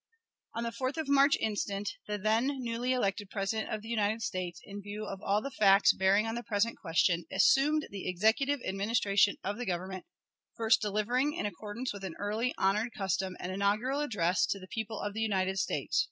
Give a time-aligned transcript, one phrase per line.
[0.55, 4.59] On the 4th of March instant, the then newly elected President of the United States,
[4.63, 9.37] in view of all the facts bearing on the present question, assumed the Executive Administration
[9.43, 10.07] of the Government,
[10.57, 14.99] first delivering, in accordance with an early, honored custom, an inaugural address to the people
[14.99, 15.99] of the United States.